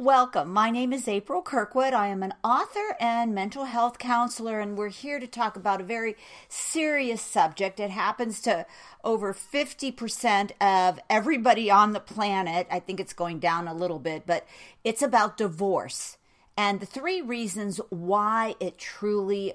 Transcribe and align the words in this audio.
Welcome. 0.00 0.52
My 0.52 0.70
name 0.70 0.92
is 0.92 1.08
April 1.08 1.42
Kirkwood. 1.42 1.92
I 1.92 2.06
am 2.06 2.22
an 2.22 2.32
author 2.44 2.94
and 3.00 3.34
mental 3.34 3.64
health 3.64 3.98
counselor, 3.98 4.60
and 4.60 4.78
we're 4.78 4.90
here 4.90 5.18
to 5.18 5.26
talk 5.26 5.56
about 5.56 5.80
a 5.80 5.84
very 5.84 6.14
serious 6.48 7.20
subject. 7.20 7.80
It 7.80 7.90
happens 7.90 8.40
to 8.42 8.64
over 9.02 9.34
50% 9.34 10.52
of 10.60 11.00
everybody 11.10 11.68
on 11.68 11.94
the 11.94 11.98
planet. 11.98 12.68
I 12.70 12.78
think 12.78 13.00
it's 13.00 13.12
going 13.12 13.40
down 13.40 13.66
a 13.66 13.74
little 13.74 13.98
bit, 13.98 14.22
but 14.24 14.46
it's 14.84 15.02
about 15.02 15.36
divorce 15.36 16.16
and 16.56 16.78
the 16.78 16.86
three 16.86 17.20
reasons 17.20 17.80
why 17.90 18.54
it 18.60 18.78
truly 18.78 19.54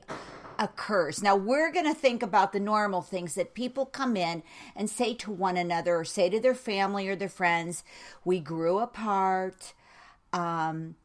occurs. 0.60 1.24
Now, 1.24 1.38
we're 1.38 1.72
going 1.72 1.86
to 1.86 1.94
think 1.94 2.22
about 2.22 2.52
the 2.52 2.60
normal 2.60 3.02
things 3.02 3.36
that 3.36 3.54
people 3.54 3.86
come 3.86 4.18
in 4.18 4.44
and 4.76 4.90
say 4.90 5.14
to 5.14 5.32
one 5.32 5.56
another 5.56 5.96
or 5.96 6.04
say 6.04 6.30
to 6.30 6.42
their 6.42 6.54
family 6.54 7.08
or 7.08 7.16
their 7.16 7.30
friends. 7.30 7.86
We 8.26 8.42
grew 8.42 8.80
apart 8.80 9.74
um, 10.34 10.96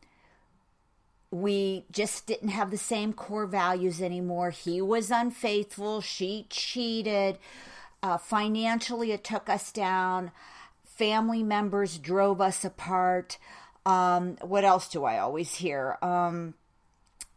we 1.31 1.85
just 1.91 2.27
didn't 2.27 2.49
have 2.49 2.71
the 2.71 2.79
same 2.79 3.13
core 3.13 3.47
values 3.47 4.01
anymore. 4.01 4.51
He 4.51 4.81
was 4.81 5.11
unfaithful. 5.11 6.01
She 6.01 6.47
cheated. 6.49 7.39
Uh, 8.03 8.17
financially, 8.17 9.13
it 9.13 9.25
took 9.25 9.49
us 9.49 9.71
down. 9.71 10.31
Family 10.85 11.43
members 11.43 11.99
drove 11.99 12.41
us 12.41 12.65
apart. 12.65 13.39
Um, 13.85 14.37
what 14.41 14.65
else 14.65 14.89
do 14.89 15.05
I 15.05 15.19
always 15.19 15.57
hear? 15.57 15.99
Um, 16.03 16.55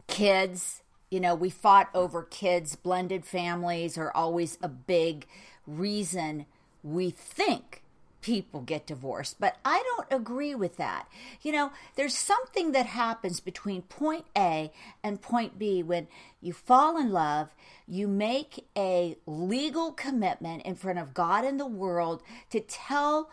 kids, 0.08 0.82
you 1.10 1.20
know, 1.20 1.35
we 1.35 1.49
fought 1.49 1.90
over 1.94 2.23
kids. 2.23 2.76
Blended 2.76 3.26
families 3.26 3.98
are 3.98 4.12
always 4.16 4.58
a 4.62 4.70
big 4.70 5.26
reason 5.68 6.46
we 6.84 7.10
think 7.10 7.80
people 8.21 8.61
get 8.61 8.88
divorced, 8.88 9.39
but 9.39 9.57
I 9.66 9.84
don't 9.84 10.21
agree 10.21 10.55
with 10.55 10.77
that. 10.77 11.07
You 11.41 11.52
know, 11.52 11.71
there's 11.95 12.17
something 12.17 12.71
that 12.71 12.85
happens 12.85 13.39
between 13.39 13.81
point 13.84 14.25
A 14.38 14.71
and 15.04 15.21
point 15.21 15.59
B 15.59 15.84
when 15.84 16.07
you 16.40 16.54
fall 16.54 16.98
in 16.98 17.12
love, 17.12 17.54
you 17.87 18.07
make 18.07 18.65
a 18.77 19.18
legal 19.26 19.91
commitment 19.91 20.63
in 20.63 20.76
front 20.76 20.99
of 20.99 21.13
God 21.13 21.43
and 21.46 21.59
the 21.59 21.68
world 21.68 22.23
to 22.49 22.59
tell 22.59 23.29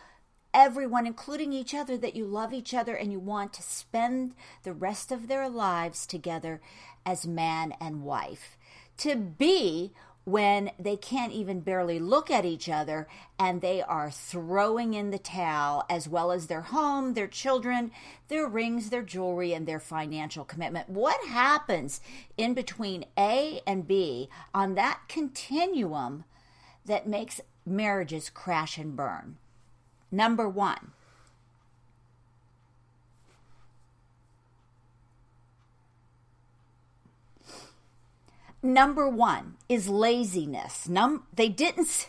everyone, 0.52 1.06
including 1.06 1.52
each 1.52 1.74
other, 1.74 1.96
that 1.98 2.16
you 2.16 2.24
love 2.24 2.52
each 2.52 2.74
other 2.74 2.94
and 2.94 3.12
you 3.12 3.18
want 3.18 3.52
to 3.54 3.62
spend 3.62 4.34
the 4.62 4.72
rest 4.72 5.12
of 5.12 5.28
their 5.28 5.48
lives 5.48 6.06
together 6.06 6.60
as 7.06 7.26
man 7.26 7.74
and 7.80 8.02
wife. 8.02 8.56
To 8.98 9.14
be 9.14 9.92
when 10.28 10.70
they 10.78 10.96
can't 10.96 11.32
even 11.32 11.60
barely 11.60 11.98
look 11.98 12.30
at 12.30 12.44
each 12.44 12.68
other 12.68 13.08
and 13.38 13.60
they 13.60 13.80
are 13.80 14.10
throwing 14.10 14.92
in 14.92 15.10
the 15.10 15.18
towel 15.18 15.84
as 15.88 16.06
well 16.06 16.30
as 16.30 16.46
their 16.46 16.60
home, 16.60 17.14
their 17.14 17.26
children, 17.26 17.90
their 18.28 18.46
rings, 18.46 18.90
their 18.90 19.02
jewelry, 19.02 19.54
and 19.54 19.66
their 19.66 19.80
financial 19.80 20.44
commitment. 20.44 20.88
What 20.88 21.28
happens 21.28 22.00
in 22.36 22.52
between 22.52 23.06
A 23.16 23.62
and 23.66 23.88
B 23.88 24.28
on 24.54 24.74
that 24.74 25.00
continuum 25.08 26.24
that 26.84 27.08
makes 27.08 27.40
marriages 27.64 28.28
crash 28.28 28.76
and 28.76 28.94
burn? 28.94 29.38
Number 30.10 30.48
one, 30.48 30.92
number 38.62 39.08
one 39.08 39.56
is 39.68 39.88
laziness. 39.88 40.88
Num 40.88 41.24
they 41.34 41.48
didn't. 41.48 42.08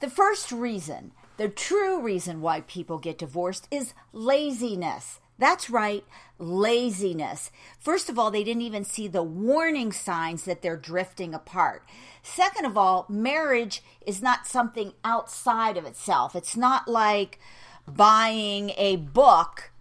The 0.00 0.10
first 0.10 0.52
reason, 0.52 1.12
the 1.36 1.48
true 1.48 2.00
reason 2.00 2.40
why 2.40 2.62
people 2.62 2.98
get 2.98 3.18
divorced 3.18 3.68
is 3.70 3.94
laziness. 4.12 5.20
That's 5.38 5.68
right, 5.68 6.04
laziness. 6.38 7.50
First 7.78 8.08
of 8.08 8.18
all, 8.18 8.30
they 8.30 8.44
didn't 8.44 8.62
even 8.62 8.84
see 8.84 9.08
the 9.08 9.22
warning 9.22 9.90
signs 9.90 10.44
that 10.44 10.62
they're 10.62 10.76
drifting 10.76 11.34
apart. 11.34 11.82
Second 12.22 12.66
of 12.66 12.78
all, 12.78 13.04
marriage 13.08 13.82
is 14.06 14.22
not 14.22 14.46
something 14.46 14.92
outside 15.04 15.76
of 15.76 15.84
itself. 15.84 16.36
It's 16.36 16.56
not 16.56 16.86
like 16.86 17.40
buying 17.86 18.70
a 18.76 18.96
book 18.96 19.72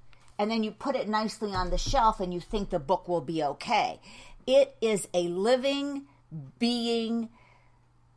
and 0.44 0.52
then 0.52 0.62
you 0.62 0.72
put 0.72 0.98
it 0.98 1.08
nicely 1.08 1.54
on 1.54 1.70
the 1.70 1.78
shelf 1.78 2.20
and 2.20 2.34
you 2.34 2.42
think 2.42 2.70
the 2.70 2.78
book 2.78 3.08
will 3.08 3.22
be 3.22 3.42
okay. 3.42 4.02
It 4.46 4.76
is 4.82 5.08
a 5.14 5.30
living 5.30 6.04
being 6.60 7.30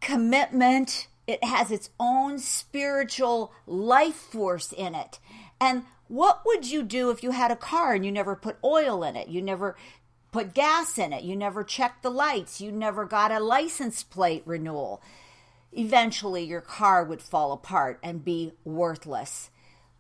commitment. 0.01 1.07
It 1.29 1.45
has 1.45 1.71
its 1.71 1.91
own 2.01 2.41
spiritual 2.41 3.53
life 3.65 4.17
force 4.17 4.73
in 4.73 4.97
it. 4.97 5.21
And 5.61 5.85
what 6.09 6.43
would 6.45 6.69
you 6.69 6.83
do 6.83 7.11
if 7.11 7.23
you 7.23 7.31
had 7.31 7.53
a 7.53 7.57
car 7.57 7.95
and 7.95 8.05
you 8.05 8.11
never 8.11 8.35
put 8.35 8.57
oil 8.65 9.05
in 9.05 9.15
it? 9.15 9.29
You 9.29 9.41
never 9.41 9.77
put 10.33 10.53
gas 10.53 10.99
in 10.99 11.13
it. 11.13 11.23
You 11.23 11.37
never 11.37 11.63
checked 11.63 12.03
the 12.03 12.11
lights. 12.11 12.61
You 12.61 12.73
never 12.73 13.05
got 13.05 13.31
a 13.31 13.39
license 13.39 14.03
plate 14.03 14.43
renewal. 14.45 15.01
Eventually, 15.73 16.43
your 16.43 16.61
car 16.61 17.05
would 17.05 17.23
fall 17.23 17.53
apart 17.53 18.01
and 18.03 18.25
be 18.25 18.55
worthless. 18.65 19.51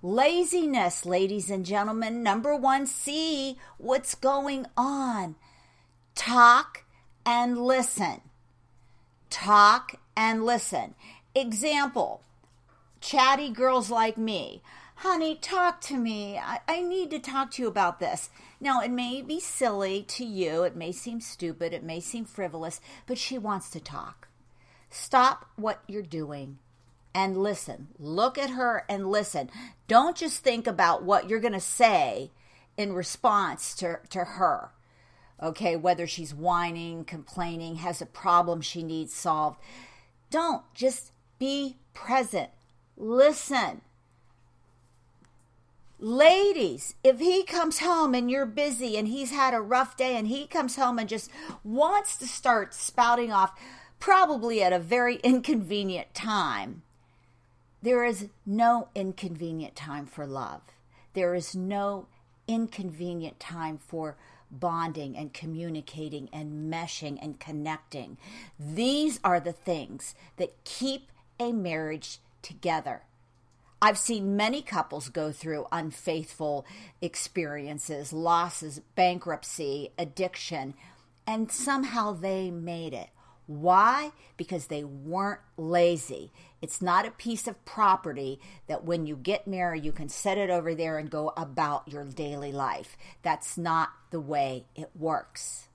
Laziness, 0.06 1.05
ladies 1.05 1.50
and 1.50 1.67
gentlemen. 1.67 2.22
Number 2.22 2.55
one, 2.55 2.87
see 2.87 3.59
what's 3.77 4.15
going 4.15 4.67
on. 4.77 5.34
Talk 6.15 6.84
and 7.27 7.59
listen. 7.59 8.21
Talk 9.31 9.97
and 10.16 10.47
listen. 10.47 10.95
Example 11.34 12.22
chatty 13.00 13.50
girls 13.50 13.91
like 13.91 14.16
me. 14.16 14.62
Honey, 14.99 15.34
talk 15.34 15.81
to 15.81 15.97
me. 15.97 16.39
I, 16.39 16.61
I, 16.69 16.83
need 16.83 17.11
to 17.11 17.19
talk 17.19 17.50
to 17.53 17.62
you 17.62 17.66
about 17.66 17.99
this. 17.99 18.31
Now, 18.61 18.81
it 18.83 18.93
may 18.93 19.22
be 19.22 19.41
silly 19.41 20.05
to 20.05 20.25
you, 20.25 20.62
it 20.62 20.77
may 20.77 20.93
seem 20.93 21.21
stupid, 21.21 21.72
it 21.72 21.83
may 21.83 21.99
seem 21.99 22.27
frivolous, 22.27 22.81
but 23.09 23.19
she 23.19 23.39
wants 23.39 23.71
to 23.71 23.81
talk. 23.81 24.28
Stop 24.89 25.47
what 25.56 25.83
you're 25.89 26.03
doing 26.03 26.59
and 27.16 27.38
listen. 27.38 27.88
Look 27.99 28.37
at 28.37 28.50
her 28.50 28.84
and 28.91 29.10
listen. 29.10 29.49
Don't 29.88 30.19
just 30.19 30.44
think 30.44 30.66
about 30.66 31.03
what 31.03 31.31
you're 31.31 31.41
going 31.41 31.54
to 31.54 31.60
say 31.60 32.31
in 32.77 32.93
response 32.93 33.75
to, 33.77 34.00
to 34.10 34.19
her. 34.19 34.72
Okay, 35.43 35.77
whether 35.77 36.06
she's 36.06 36.34
whining, 36.34 37.06
complaining, 37.06 37.77
has 37.77 38.03
a 38.03 38.06
problem 38.06 38.60
she 38.60 38.82
needs 38.82 39.15
solved. 39.15 39.59
Don't 40.28 40.62
just 40.75 41.12
be 41.38 41.78
present. 41.94 42.50
Listen. 42.99 43.81
Ladies, 45.98 46.97
if 47.03 47.19
he 47.19 47.44
comes 47.44 47.78
home 47.78 48.15
and 48.15 48.31
you're 48.31 48.44
busy 48.44 48.98
and 48.98 49.09
he's 49.09 49.31
had 49.31 49.54
a 49.54 49.62
rough 49.62 49.97
day 49.97 50.16
and 50.16 50.28
he 50.28 50.47
comes 50.47 50.77
home 50.77 50.98
and 50.98 51.09
just 51.09 51.31
wants 51.65 52.19
to 52.19 52.27
start 52.27 52.75
spouting 52.75 53.33
off, 53.33 53.59
probably 53.98 54.62
at 54.62 54.75
a 54.75 54.78
very 54.78 55.16
inconvenient 55.25 56.12
time, 56.12 56.83
there 57.86 58.04
is 58.04 58.26
no 58.44 58.88
inconvenient 58.97 59.76
time 59.76 60.06
for 60.06 60.26
love. 60.26 60.60
There 61.14 61.36
is 61.36 61.54
no 61.54 62.08
inconvenient 62.48 63.38
time 63.38 63.78
for 63.78 64.16
bonding 64.50 65.16
and 65.16 65.32
communicating 65.32 66.28
and 66.32 66.69
meshing 66.69 67.16
and 67.22 67.38
connecting. 67.38 68.19
These 68.58 69.20
are 69.22 69.38
the 69.38 69.52
things 69.52 70.16
that 70.36 70.64
keep 70.64 71.12
a 71.38 71.52
marriage 71.52 72.19
together. 72.42 73.02
I've 73.80 73.98
seen 73.98 74.36
many 74.36 74.62
couples 74.62 75.08
go 75.08 75.30
through 75.30 75.68
unfaithful 75.70 76.66
experiences, 77.00 78.12
losses, 78.12 78.80
bankruptcy, 78.97 79.92
addiction, 79.97 80.74
and 81.24 81.53
somehow 81.53 82.14
they 82.14 82.50
made 82.50 82.94
it. 82.94 83.10
Why? 83.47 84.10
Because 84.36 84.66
they 84.66 84.82
weren't 84.82 85.41
lazy. 85.56 86.32
It's 86.62 86.81
not 86.81 87.06
a 87.06 87.11
piece 87.11 87.47
of 87.47 87.65
property 87.65 88.41
that 88.67 88.84
when 88.84 89.06
you 89.06 89.17
get 89.17 89.47
married, 89.47 89.84
you 89.84 89.93
can 89.93 90.09
set 90.09 90.39
it 90.39 90.51
over 90.51 90.75
there 90.75 90.98
and 90.98 91.10
go 91.10 91.33
about 91.36 91.89
your 91.89 92.04
daily 92.04 92.53
life. 92.53 92.97
That's 93.22 93.59
not 93.59 93.91
the 94.10 94.21
way 94.21 94.65
it 94.75 94.91
works. 94.98 95.69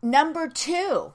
Number 0.00 0.48
two, 0.48 1.12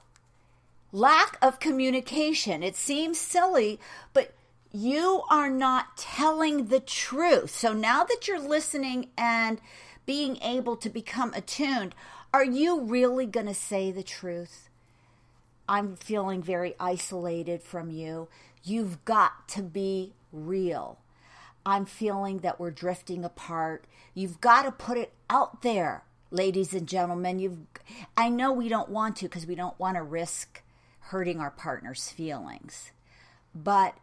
lack 0.91 1.37
of 1.41 1.59
communication. 1.59 2.61
It 2.61 2.75
seems 2.75 3.17
silly, 3.17 3.79
but 4.11 4.35
you 4.73 5.23
are 5.29 5.51
not 5.51 5.97
telling 5.97 6.65
the 6.65 6.79
truth. 6.79 7.51
So 7.51 7.73
now 7.73 8.03
that 8.03 8.27
you're 8.27 8.39
listening 8.39 9.09
and 9.15 9.61
being 10.05 10.37
able 10.41 10.75
to 10.77 10.89
become 10.89 11.31
attuned, 11.35 11.93
are 12.33 12.43
you 12.43 12.81
really 12.81 13.27
going 13.27 13.45
to 13.45 13.53
say 13.53 13.91
the 13.91 14.03
truth? 14.03 14.69
I'm 15.69 15.95
feeling 15.95 16.41
very 16.41 16.73
isolated 16.79 17.61
from 17.61 17.91
you. 17.91 18.27
You've 18.63 19.05
got 19.05 19.47
to 19.49 19.61
be 19.61 20.13
real. 20.31 20.97
I'm 21.65 21.85
feeling 21.85 22.39
that 22.39 22.59
we're 22.59 22.71
drifting 22.71 23.23
apart. 23.23 23.85
You've 24.13 24.41
got 24.41 24.63
to 24.63 24.71
put 24.71 24.97
it 24.97 25.13
out 25.29 25.61
there. 25.61 26.03
ladies 26.33 26.73
and 26.73 26.87
gentlemen, 26.87 27.39
you've 27.39 27.59
I 28.17 28.29
know 28.29 28.51
we 28.51 28.67
don't 28.67 28.89
want 28.89 29.17
to 29.17 29.25
because 29.25 29.45
we 29.45 29.55
don't 29.55 29.79
want 29.79 29.95
to 29.95 30.03
risk 30.03 30.61
hurting 30.99 31.39
our 31.39 31.51
partner's 31.51 32.09
feelings. 32.09 32.91
But 33.55 33.95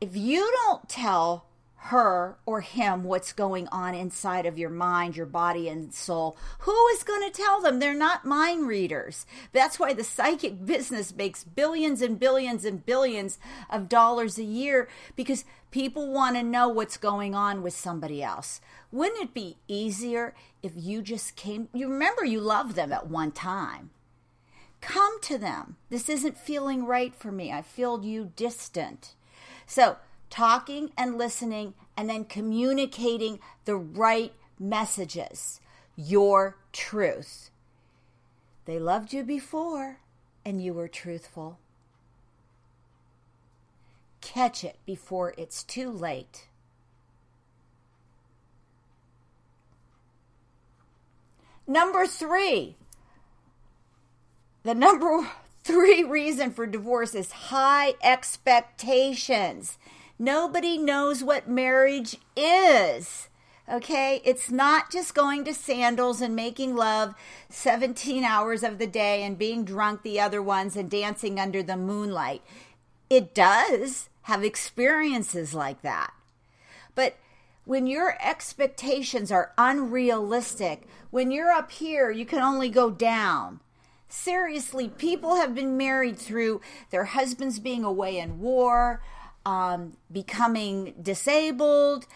if 0.00 0.16
you 0.16 0.50
don't 0.66 0.88
tell 0.88 1.46
her 1.84 2.36
or 2.44 2.60
him 2.60 3.04
what's 3.04 3.32
going 3.32 3.66
on 3.68 3.94
inside 3.94 4.44
of 4.44 4.58
your 4.58 4.70
mind, 4.70 5.16
your 5.16 5.26
body, 5.26 5.68
and 5.68 5.94
soul, 5.94 6.36
who 6.60 6.86
is 6.88 7.02
going 7.02 7.22
to 7.22 7.34
tell 7.34 7.60
them? 7.60 7.78
They're 7.78 7.94
not 7.94 8.26
mind 8.26 8.68
readers. 8.68 9.24
That's 9.52 9.78
why 9.78 9.94
the 9.94 10.04
psychic 10.04 10.64
business 10.66 11.14
makes 11.14 11.42
billions 11.42 12.02
and 12.02 12.18
billions 12.18 12.66
and 12.66 12.84
billions 12.84 13.38
of 13.70 13.88
dollars 13.88 14.38
a 14.38 14.44
year 14.44 14.88
because 15.16 15.46
people 15.70 16.12
want 16.12 16.36
to 16.36 16.42
know 16.42 16.68
what's 16.68 16.98
going 16.98 17.34
on 17.34 17.62
with 17.62 17.72
somebody 17.72 18.22
else. 18.22 18.60
Wouldn't 18.92 19.22
it 19.22 19.34
be 19.34 19.56
easier 19.66 20.34
if 20.62 20.72
you 20.76 21.00
just 21.00 21.34
came? 21.34 21.68
You 21.72 21.88
remember 21.88 22.24
you 22.24 22.40
loved 22.40 22.74
them 22.74 22.92
at 22.92 23.08
one 23.08 23.32
time. 23.32 23.90
Come 24.82 25.20
to 25.22 25.38
them. 25.38 25.76
This 25.88 26.08
isn't 26.08 26.38
feeling 26.38 26.84
right 26.84 27.14
for 27.14 27.32
me. 27.32 27.52
I 27.52 27.62
feel 27.62 28.04
you 28.04 28.32
distant. 28.36 29.14
So, 29.70 29.98
talking 30.30 30.90
and 30.98 31.16
listening 31.16 31.74
and 31.96 32.10
then 32.10 32.24
communicating 32.24 33.38
the 33.66 33.76
right 33.76 34.32
messages, 34.58 35.60
your 35.94 36.56
truth. 36.72 37.50
They 38.64 38.80
loved 38.80 39.12
you 39.12 39.22
before 39.22 39.98
and 40.44 40.60
you 40.60 40.74
were 40.74 40.88
truthful. 40.88 41.60
Catch 44.20 44.64
it 44.64 44.76
before 44.84 45.34
it's 45.38 45.62
too 45.62 45.88
late. 45.88 46.48
Number 51.68 52.06
three, 52.08 52.74
the 54.64 54.74
number 54.74 55.28
three 55.70 56.02
reason 56.02 56.50
for 56.50 56.66
divorce 56.66 57.14
is 57.14 57.30
high 57.30 57.94
expectations. 58.02 59.78
Nobody 60.18 60.76
knows 60.76 61.22
what 61.22 61.48
marriage 61.48 62.16
is. 62.36 63.28
Okay, 63.70 64.20
it's 64.24 64.50
not 64.50 64.90
just 64.90 65.14
going 65.14 65.44
to 65.44 65.54
sandals 65.54 66.20
and 66.20 66.34
making 66.34 66.74
love 66.74 67.14
17 67.50 68.24
hours 68.24 68.64
of 68.64 68.78
the 68.78 68.86
day 68.88 69.22
and 69.22 69.38
being 69.38 69.64
drunk 69.64 70.02
the 70.02 70.18
other 70.18 70.42
ones 70.42 70.74
and 70.74 70.90
dancing 70.90 71.38
under 71.38 71.62
the 71.62 71.76
moonlight. 71.76 72.42
It 73.08 73.32
does 73.32 74.08
have 74.22 74.42
experiences 74.42 75.54
like 75.54 75.82
that. 75.82 76.12
But 76.96 77.16
when 77.64 77.86
your 77.86 78.18
expectations 78.20 79.30
are 79.30 79.52
unrealistic, 79.56 80.88
when 81.10 81.30
you're 81.30 81.52
up 81.52 81.70
here, 81.70 82.10
you 82.10 82.26
can 82.26 82.40
only 82.40 82.70
go 82.70 82.90
down. 82.90 83.60
Seriously, 84.10 84.88
people 84.88 85.36
have 85.36 85.54
been 85.54 85.76
married 85.76 86.18
through 86.18 86.60
their 86.90 87.04
husbands 87.04 87.60
being 87.60 87.84
away 87.84 88.18
in 88.18 88.40
war, 88.40 89.00
um, 89.46 89.96
becoming 90.10 90.94
disabled, 91.00 92.06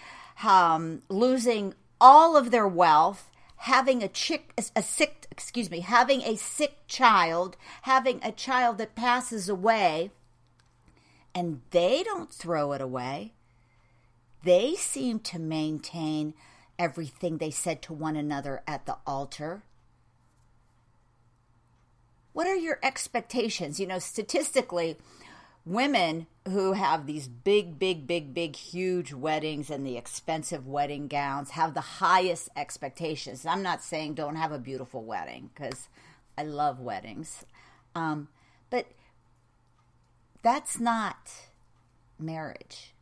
um, 0.43 1.03
losing 1.09 1.73
all 2.01 2.37
of 2.37 2.51
their 2.51 2.67
wealth, 2.67 3.31
having 3.59 4.03
a 4.03 4.09
chick, 4.09 4.53
a 4.75 4.83
sick, 4.83 5.29
excuse 5.31 5.71
me, 5.71 5.81
having 5.81 6.23
a 6.23 6.35
sick 6.35 6.79
child, 6.89 7.57
having 7.83 8.19
a 8.25 8.33
child 8.33 8.77
that 8.79 8.97
passes 8.97 9.49
away, 9.49 10.11
and 11.33 11.61
they 11.71 12.03
don't 12.03 12.33
throw 12.33 12.73
it 12.73 12.81
away. 12.81 13.35
They 14.43 14.75
seem 14.75 15.21
to 15.21 15.39
maintain 15.39 16.35
everything 16.77 17.39
they 17.39 17.53
said 17.53 17.83
to 17.83 17.93
one 17.93 18.17
another 18.17 18.65
at 18.67 18.85
the 18.85 18.97
altar 19.07 19.63
what 22.35 22.47
are 22.47 22.57
your 22.57 22.79
expectations? 22.83 23.81
You 23.81 23.87
know, 23.87 24.01
statistically, 24.01 24.97
women 25.65 26.27
who 26.49 26.73
have 26.73 27.07
these 27.07 27.27
big, 27.27 27.79
big, 27.79 28.07
big, 28.07 28.35
big, 28.35 28.57
huge 28.57 29.15
weddings 29.15 29.71
and 29.71 29.87
the 29.87 29.97
expensive 29.97 30.67
wedding 30.67 31.07
gowns 31.07 31.51
have 31.51 31.73
the 31.73 31.81
highest 31.81 32.51
expectations. 32.57 33.47
I'm 33.47 33.63
not 33.63 33.83
saying 33.83 34.15
don't 34.15 34.37
have 34.37 34.53
a 34.53 34.59
beautiful 34.59 35.03
wedding 35.03 35.51
because 35.55 35.89
I 36.37 36.43
love 36.43 36.81
weddings. 36.81 37.47
Um, 37.95 38.29
but 38.69 38.87
that's 40.43 40.81
not 40.81 41.31
marriage. 42.19 42.93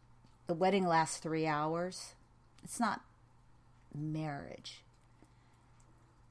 The 0.46 0.54
wedding 0.54 0.86
lasts 0.86 1.16
three 1.16 1.46
hours. 1.46 2.14
It's 2.62 2.78
not 2.78 3.00
marriage. 3.94 4.82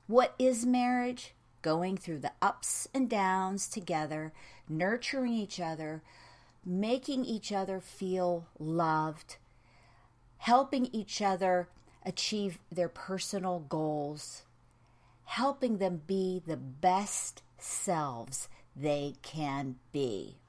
What 0.06 0.36
is 0.38 0.65
marriage? 0.68 1.33
Going 1.62 1.98
through 1.98 2.19
the 2.19 2.31
ups 2.42 2.88
and 2.94 3.10
downs 3.10 3.68
together, 3.68 4.34
nurturing 4.68 5.34
each 5.34 5.60
other, 5.60 6.02
making 6.66 7.25
each 7.25 7.52
other 7.52 7.80
feel 7.80 8.48
loved, 8.60 9.38
helping 10.38 10.88
each 10.88 11.22
other 11.22 11.68
achieve 12.06 12.60
their 12.72 12.90
personal 12.90 13.60
goals, 13.60 14.44
helping 15.25 15.78
them 15.78 16.02
be 16.08 16.42
the 16.46 16.58
best 16.58 17.42
selves 17.58 18.50
they 18.75 19.16
can 19.22 19.75
be. 19.92 20.41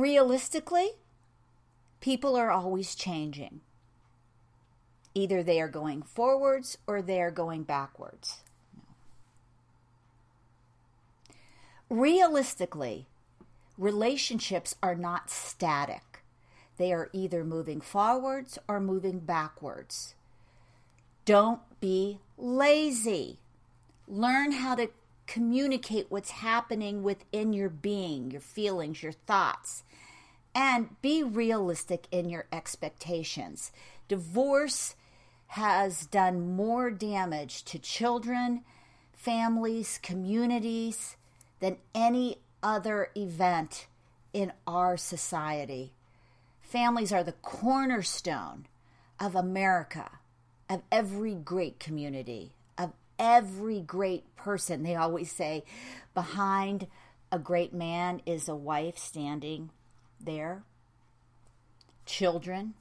Realistically, 0.00 0.90
people 2.00 2.36
are 2.36 2.50
always 2.50 2.94
changing. 2.94 3.60
Either 5.14 5.42
they 5.42 5.60
are 5.60 5.68
going 5.68 6.02
forwards 6.02 6.78
or 6.86 7.02
they 7.02 7.20
are 7.20 7.30
going 7.30 7.64
backwards. 7.64 8.42
Realistically, 11.88 13.06
relationships 13.76 14.76
are 14.82 14.94
not 14.94 15.30
static. 15.30 16.22
They 16.76 16.92
are 16.92 17.10
either 17.12 17.44
moving 17.44 17.80
forwards 17.80 18.58
or 18.68 18.78
moving 18.78 19.18
backwards. 19.18 20.14
Don't 21.24 21.60
be 21.80 22.20
lazy. 22.38 23.38
Learn 24.06 24.52
how 24.52 24.76
to 24.76 24.90
communicate 25.30 26.06
what's 26.08 26.30
happening 26.30 27.04
within 27.04 27.52
your 27.52 27.68
being, 27.68 28.32
your 28.32 28.40
feelings, 28.40 29.00
your 29.00 29.12
thoughts, 29.12 29.84
and 30.56 31.00
be 31.02 31.22
realistic 31.22 32.08
in 32.10 32.28
your 32.28 32.46
expectations. 32.50 33.70
Divorce 34.08 34.96
has 35.46 36.06
done 36.06 36.56
more 36.56 36.90
damage 36.90 37.62
to 37.62 37.78
children, 37.78 38.64
families, 39.12 40.00
communities 40.02 41.16
than 41.60 41.76
any 41.94 42.38
other 42.60 43.12
event 43.14 43.86
in 44.32 44.52
our 44.66 44.96
society. 44.96 45.92
Families 46.60 47.12
are 47.12 47.22
the 47.22 47.32
cornerstone 47.40 48.66
of 49.20 49.36
America, 49.36 50.10
of 50.68 50.82
every 50.90 51.36
great 51.36 51.78
community, 51.78 52.52
every 53.20 53.80
great 53.80 54.34
person. 54.34 54.82
They 54.82 54.96
always 54.96 55.30
say 55.30 55.62
behind 56.14 56.88
a 57.30 57.38
great 57.38 57.72
man 57.72 58.22
is 58.26 58.48
a 58.48 58.56
wife 58.56 58.98
standing 58.98 59.70
there. 60.18 60.64
Children. 62.06 62.74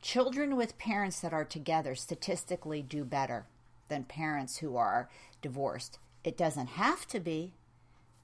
Children 0.00 0.56
with 0.56 0.78
parents 0.78 1.20
that 1.20 1.32
are 1.32 1.44
together 1.44 1.94
statistically 1.94 2.82
do 2.82 3.04
better 3.04 3.46
than 3.88 4.02
parents 4.04 4.56
who 4.56 4.76
are 4.76 5.08
divorced. 5.40 5.98
It 6.24 6.36
doesn't 6.36 6.68
have 6.68 7.06
to 7.08 7.20
be, 7.20 7.52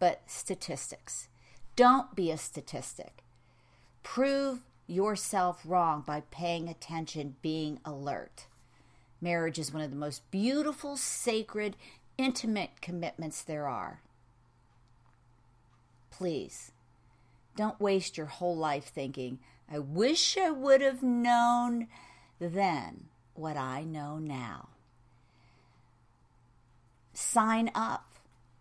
but 0.00 0.23
statistics. 0.26 1.28
Don't 1.76 2.16
be 2.16 2.33
a 2.33 2.38
statistic. 2.38 3.23
Prove 4.02 4.61
yourself 4.88 5.61
wrong 5.64 6.02
by 6.04 6.23
paying 6.30 6.68
attention, 6.68 7.37
being 7.42 7.78
alert. 7.85 8.47
Marriage 9.21 9.59
is 9.59 9.73
one 9.73 9.83
of 9.83 9.91
the 9.91 9.97
most 9.97 10.31
beautiful, 10.31 10.97
sacred, 10.97 11.77
intimate 12.17 12.81
commitments 12.81 13.43
there 13.43 13.67
are. 13.67 14.01
Please, 16.11 16.73
don't 17.57 17.81
waste 17.81 18.17
your 18.17 18.27
whole 18.27 18.57
life 18.57 18.87
thinking, 18.87 19.39
I 19.71 19.79
wish 19.81 20.39
I 20.39 20.51
would 20.51 20.81
have 20.81 21.03
known 21.03 21.89
then 22.39 23.07
what 23.35 23.57
I 23.57 23.85
know 23.85 24.19
now. 24.19 24.69
Sign 27.13 27.71
up, 27.75 28.15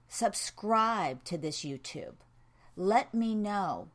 subscribe 0.08 1.24
to 1.26 1.38
this 1.38 1.62
YouTube. 1.64 2.16
Let 2.76 3.14
me 3.14 3.36
know 3.36 3.90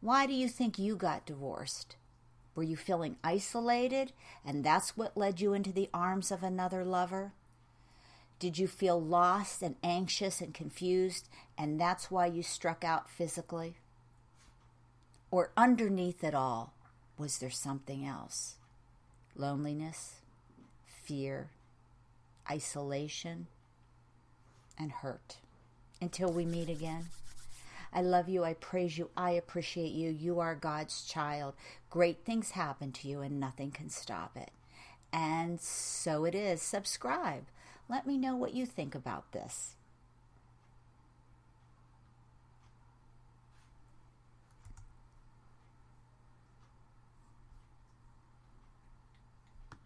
why 0.00 0.26
do 0.26 0.32
you 0.32 0.48
think 0.48 0.78
you 0.78 0.96
got 0.96 1.26
divorced? 1.26 1.96
Were 2.58 2.64
you 2.64 2.76
feeling 2.76 3.18
isolated 3.22 4.10
and 4.44 4.64
that's 4.64 4.96
what 4.96 5.16
led 5.16 5.40
you 5.40 5.54
into 5.54 5.70
the 5.70 5.88
arms 5.94 6.32
of 6.32 6.42
another 6.42 6.84
lover? 6.84 7.30
Did 8.40 8.58
you 8.58 8.66
feel 8.66 9.00
lost 9.00 9.62
and 9.62 9.76
anxious 9.84 10.40
and 10.40 10.52
confused, 10.52 11.28
and 11.56 11.80
that's 11.80 12.10
why 12.10 12.26
you 12.26 12.42
struck 12.42 12.82
out 12.82 13.08
physically? 13.08 13.76
Or 15.30 15.52
underneath 15.56 16.24
it 16.24 16.34
all, 16.34 16.72
was 17.16 17.38
there 17.38 17.48
something 17.48 18.04
else? 18.04 18.56
Loneliness, 19.36 20.16
fear, 21.04 21.50
isolation, 22.50 23.46
and 24.76 24.90
hurt. 24.90 25.36
Until 26.00 26.32
we 26.32 26.44
meet 26.44 26.68
again. 26.68 27.04
I 27.92 28.02
love 28.02 28.28
you. 28.28 28.44
I 28.44 28.54
praise 28.54 28.98
you. 28.98 29.10
I 29.16 29.30
appreciate 29.30 29.92
you. 29.92 30.10
You 30.10 30.40
are 30.40 30.54
God's 30.54 31.04
child. 31.04 31.54
Great 31.90 32.24
things 32.24 32.52
happen 32.52 32.92
to 32.92 33.08
you, 33.08 33.20
and 33.20 33.40
nothing 33.40 33.70
can 33.70 33.88
stop 33.88 34.36
it. 34.36 34.50
And 35.12 35.60
so 35.60 36.24
it 36.24 36.34
is. 36.34 36.60
Subscribe. 36.60 37.44
Let 37.88 38.06
me 38.06 38.18
know 38.18 38.36
what 38.36 38.54
you 38.54 38.66
think 38.66 38.94
about 38.94 39.32
this. 39.32 39.76